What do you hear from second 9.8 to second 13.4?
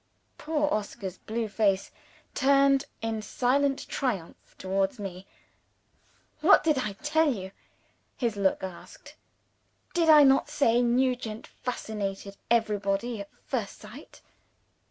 "Did I not say Nugent fascinated everybody at